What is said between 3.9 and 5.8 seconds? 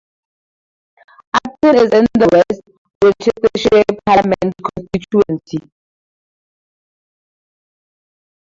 parliamentary constituency.